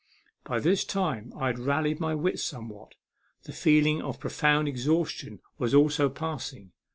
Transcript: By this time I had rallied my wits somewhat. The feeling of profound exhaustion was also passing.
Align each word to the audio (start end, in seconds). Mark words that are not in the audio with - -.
By 0.45 0.59
this 0.59 0.83
time 0.83 1.31
I 1.37 1.45
had 1.45 1.59
rallied 1.59 1.99
my 1.99 2.15
wits 2.15 2.41
somewhat. 2.41 2.95
The 3.43 3.53
feeling 3.53 4.01
of 4.01 4.19
profound 4.19 4.67
exhaustion 4.67 5.41
was 5.59 5.75
also 5.75 6.09
passing. 6.09 6.71